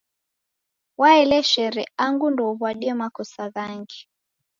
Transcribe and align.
Waeleshere 0.99 1.83
angu 2.05 2.27
ndouw'adie 2.31 2.93
makosa 3.01 3.43
ghangi. 3.53 3.99